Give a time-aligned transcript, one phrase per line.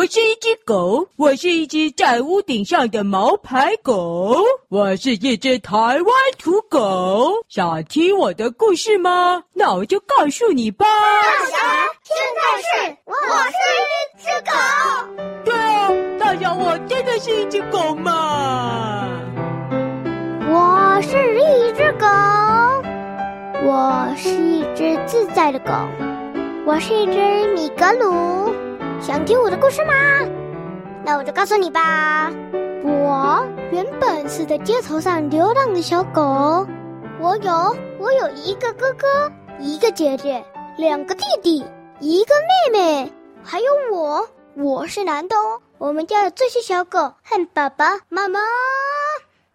[0.00, 4.34] 我是一只狗，我是一只在屋顶上的毛牌狗，
[4.70, 6.02] 我是一只台湾
[6.38, 7.34] 土狗。
[7.50, 9.42] 想听我的故事吗？
[9.52, 10.86] 那我就告诉你吧。
[10.86, 11.56] 大侠，
[12.02, 13.12] 现在是我
[13.44, 14.52] 是一只狗。
[15.44, 19.06] 对啊，大侠，我真的是一只狗嘛。
[20.48, 22.06] 我是一只狗，
[23.68, 25.72] 我是一只自在的狗，
[26.64, 28.49] 我是一只米格鲁。
[29.00, 29.94] 想听我的故事吗？
[31.02, 32.30] 那我就告诉你吧。
[32.84, 36.66] 我原本是在街头上流浪的小狗，
[37.18, 40.44] 我有我有一个哥哥，一个姐姐，
[40.76, 41.64] 两个弟弟，
[41.98, 42.34] 一个
[42.70, 44.28] 妹妹，还有我。
[44.54, 45.62] 我是男的哦。
[45.78, 48.38] 我们家的这些小狗和爸爸妈妈，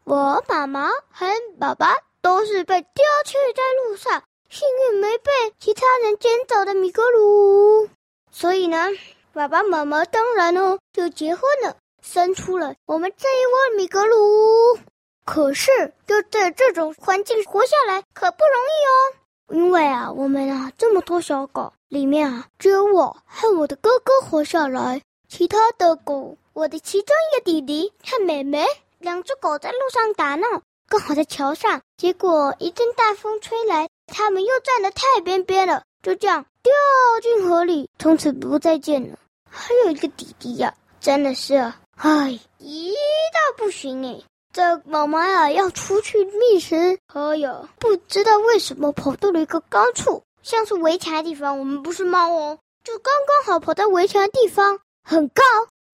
[0.06, 1.28] 我妈妈和
[1.60, 7.88] 爸爸都是被丢弃在路上，幸运没被其他人捡走的米格鲁。
[8.32, 8.88] 所以呢。
[9.36, 14.80] 爸爸妈妈当然哦，就结婚了，生出了我们这一窝米格鲁。
[15.26, 15.70] 可是，
[16.08, 19.60] 就在这种环境活下来可不容易哦。
[19.62, 28.66] 因为啊，我们啊这么多小狗，里面啊只有我和我的哥哥活下来，其他的狗，我的其中一个弟弟和妹妹，
[29.00, 30.48] 两只狗在路上打闹，
[30.88, 36.72] 刚好在桥上，结果一阵大风吹来，它们又站得太边边了，就这样掉
[37.22, 39.18] 进河里，从此不再见了。
[39.56, 41.56] 还有一个弟弟呀、真的是，
[41.96, 44.24] 唉，一到不行诶。
[44.52, 51.58] 这妈妈呀要出去觅食，哎呀，不知道为什么跑到了一个高处，像是围墙的地方。
[51.58, 55.42] 我们不是猫哦，就刚刚好跑到围墙的地方，很高。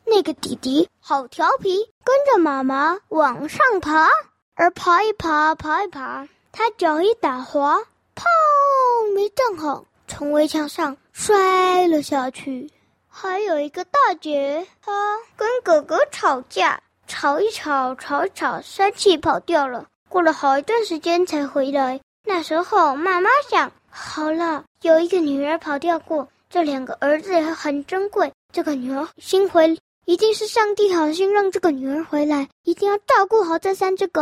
[0.05, 4.09] 那个弟弟好调皮，跟着妈妈往上爬，
[4.55, 7.77] 而爬一爬，爬一爬，他脚一打滑，
[8.15, 12.69] 砰，没站好，从围墙上摔了下去。
[13.13, 19.85] 还有一个大姐，她跟哥哥吵架，吵一吵，吵一吵，生气跑掉了。
[20.07, 21.99] 过了好一段时间才回来。
[22.23, 28.31] 那时候妈妈想，好了，有一个女儿跑掉过，这两个儿子还很珍贵。
[28.53, 34.21] 这个女儿心回，一定是上帝好心让这个女儿回来，一定要照顾好这三只狗。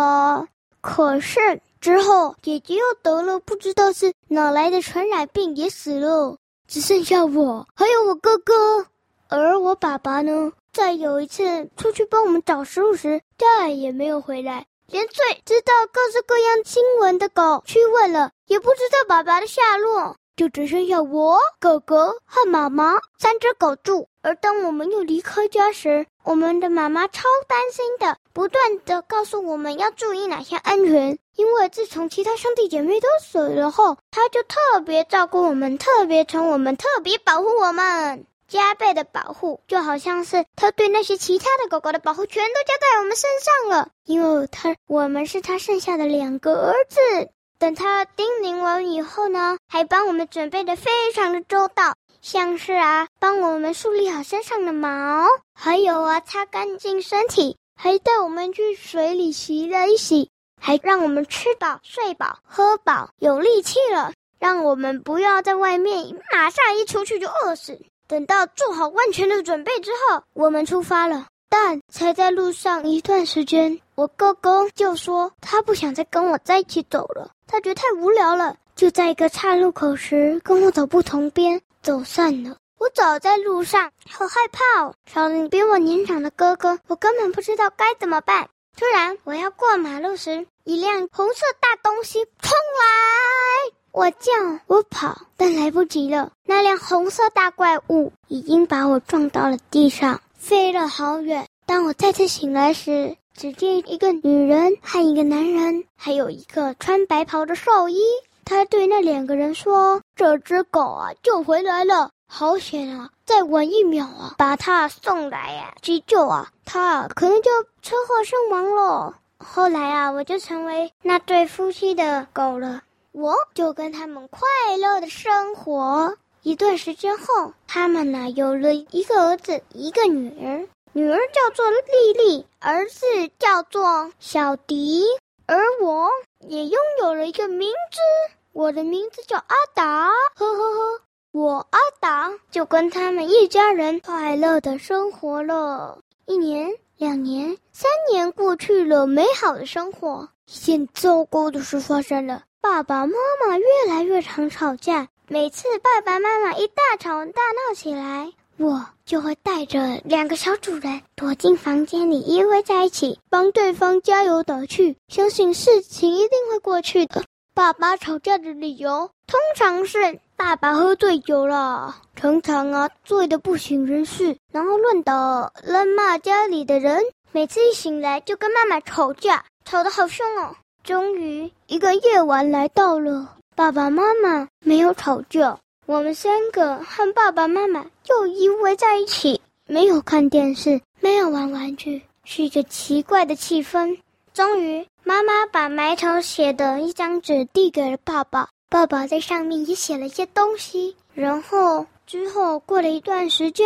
[0.81, 6.37] 可是之后姐姐又得了不知道是哪来的传染病，也死了。
[6.69, 8.85] 只剩下我，还有我哥哥，
[9.27, 14.67] 而我爸爸呢，在有一次出去帮我们找食物时，再也没有回来。
[14.85, 20.17] 连最知道各式各样新闻的狗去问了，也不知道爸爸的下落。
[20.39, 24.07] 就只剩下我、哥哥和妈妈三只狗住。
[24.21, 31.19] 而当我们又离开家时，我们的妈妈超担心的，不断的告诉我们要注意哪些安全。
[31.35, 43.89] 因为自从其他兄弟姐妹都死了后，她就特别照顾我们，特别宠我们，特别保护我们，加倍的保护，就好像是她对那些其他的狗狗的保护全都加在我们身上了。
[44.05, 47.29] 因为她，我们是她剩下的两个儿子。
[47.59, 60.29] 等他叮咛完以后呢，还帮我们准备的非常的周到，像是啊，帮我们梳理好身上的毛，还有啊，擦干净身体，还带我们去水里洗了一洗，
[60.61, 67.77] 还让我们吃饱、睡饱、喝饱，有力气了，让我们不要在外面马上一出去就饿死。
[68.07, 71.27] 等到做好万全的准备之后，我们出发了。
[71.51, 82.55] 但才在路上一段时间，我哥哥就说他不想再跟我在一起走了，他觉得太无聊了，就在一个岔路口时跟我走不同边，走散了。
[82.77, 88.47] 我走在路上，好害怕哦，少了比我年长的哥哥，我根本不知道该怎么办。
[88.77, 94.31] 突然，我要过马路时，一辆红色大东西冲来，我叫，
[94.67, 100.21] 我跑，但来不及了，那辆红色大怪物已经把我撞到了地上。
[100.37, 101.45] 飞了好远。
[101.65, 107.97] 当我再次醒来时，只见一个女人和一个男人，还有一个穿白袍的兽医。
[108.43, 113.11] 他对那两个人说：“这只狗啊，救回来了，好险啊！
[113.23, 117.49] 再晚一秒啊，把它送来呀、急救啊，它可能就
[117.81, 122.81] 车祸身亡了。”后来啊，我就成为那对夫妻的狗了，
[123.13, 124.41] 我就跟他们快
[124.81, 126.17] 乐的生活。
[126.43, 130.67] 一段时间后，他们呢有了一个儿子，一个女儿。
[130.91, 133.05] 女儿叫做丽丽，儿子
[133.37, 135.05] 叫做小迪，
[135.45, 136.09] 而我
[136.39, 140.09] 也拥有了一个名字，我的名字叫阿达。
[140.35, 141.01] 呵呵呵，
[141.31, 145.99] 我阿达就跟他们一家人快乐的生活了。
[146.25, 150.27] 一年、两年、三年过去了，美好的生活。
[150.47, 153.13] 一件糟糕的事发生了，爸爸妈
[153.45, 155.07] 妈越来越常吵架。
[155.27, 167.23] 每次爸爸妈妈一大吵大闹起来，我就会带着两个小主人躲进房间里依偎在一起，帮对方加油打气，相信事情一定会过去的。
[167.53, 177.01] 爸爸吵架的理由通常是爸爸喝醉酒了，常常啊醉得不省人事，然后乱打乱骂家里的人。
[177.31, 180.55] 每次一醒来就跟妈妈吵架，吵得好凶哦。
[180.83, 185.57] 终于一个夜晚来到了，爸爸妈妈没有吵架，
[185.89, 193.97] 我们三个和爸爸妈妈又依偎在一起，没有看电视，没有玩玩具，是一个奇怪的气氛。
[194.31, 200.95] 终于，妈妈把埋头写的一张纸递给了爸爸，爸爸在上面也写了一些东西。
[201.15, 203.65] 然后之后过了一段时间，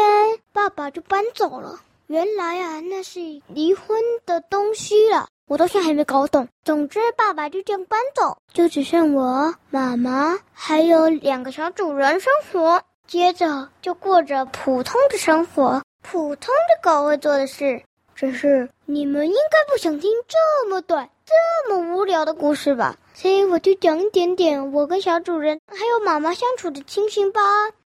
[0.53, 1.81] 爸爸就搬走了。
[2.07, 6.47] 原来啊，那是离婚的东西了，我到现在还没搞懂。
[6.63, 12.81] 总之，爸爸就这样搬走，就只剩我、妈妈还有两个小主人生活。
[13.07, 17.83] 接着就过着普通的生活，普通的狗会做的事。
[18.15, 22.95] 只是你们应该不想听这么短、这么无聊的故事吧？
[23.13, 27.41] 所以我就讲一点点我跟小主人还有妈妈相处的情形吧。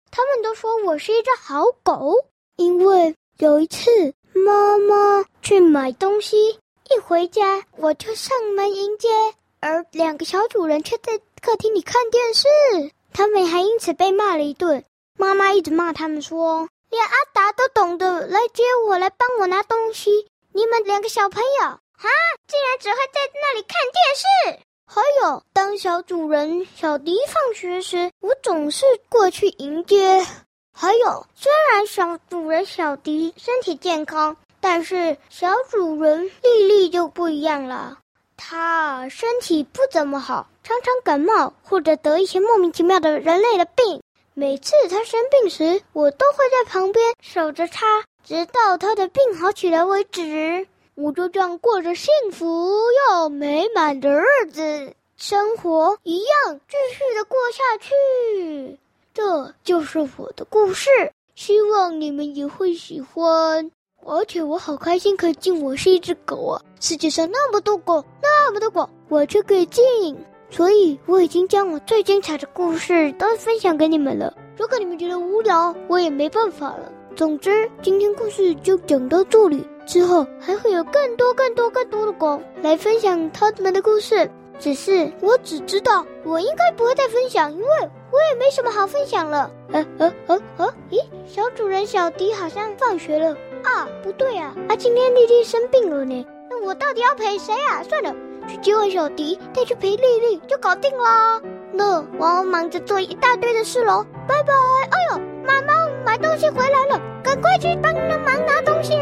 [0.10, 2.16] 他们都说我是一只好狗，
[2.56, 3.16] 因为。
[3.40, 3.90] 有一次，
[4.32, 6.60] 妈妈去买东西，
[6.90, 9.08] 一回家我就上门迎接，
[9.62, 12.48] 而两个小主人却在客厅里看电视。
[13.14, 14.84] 他们还因此被骂了一顿。
[15.18, 21.80] 妈妈一直骂他们说：“连阿达都懂得来接我，来帮我拿东西，你们两个小朋友，啊，
[22.48, 30.26] 竟然只会在那里看电视。”还有，当小主人小迪放学时，我总是过去迎接。
[30.76, 37.98] 还有，虽然小主人小迪身体健康，但是小主人丽丽就不一样了。
[38.38, 44.02] 她身体不怎么好，常常感冒或者得一些莫名其妙的人类的病。
[44.34, 50.66] 每次她生病时，我都会在旁边守着她，直到她的病好起来为止。
[50.96, 58.80] 我就这样过着幸福又美满的日子，生活一样继续的过下去。
[59.14, 60.90] 这就是我的故事，
[61.36, 63.70] 希望你们也会喜欢。
[64.06, 66.62] 而且我好开心可以进我是一只狗啊！
[66.80, 69.84] 世界上那么多狗，那么多狗，我却可以进。
[70.50, 74.32] 所以我已经将我最精彩的故事都分享给你们了。
[74.56, 76.92] 如果你们觉得无聊，我也没办法了。
[77.16, 84.30] 总之，今天故事就讲到这里，之后还会有更多、更多、更多的狗来分享他们的故事。
[84.60, 87.66] 只是我只知道，我应该不会再分享，因为
[88.12, 89.50] 我也没什么好分享了。
[89.72, 93.88] 呃呃呃呃，咦，小主人小迪好像放学了啊？
[94.04, 96.26] 不对啊，啊，今天丽丽生病了呢。
[96.50, 97.82] 那我到底要陪谁啊？
[97.84, 98.16] 算了，
[98.48, 101.42] 去接完小迪，再去陪丽丽就搞定啦。
[101.72, 104.54] 那我要忙着做一大堆的事喽，拜拜。
[104.92, 105.74] 哎呦，妈妈
[106.06, 108.94] 买东西回来了，赶快去帮忙拿东西。